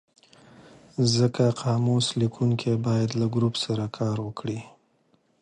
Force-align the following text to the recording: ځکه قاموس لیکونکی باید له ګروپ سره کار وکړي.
ځکه 1.15 1.43
قاموس 1.61 2.07
لیکونکی 2.21 2.73
باید 2.85 3.09
له 3.19 3.25
ګروپ 3.33 3.55
سره 3.65 3.85
کار 3.97 4.17
وکړي. 4.27 4.59